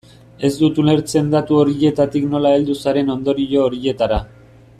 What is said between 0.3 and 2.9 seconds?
Ez dut ulertzen datu horietatik nola heldu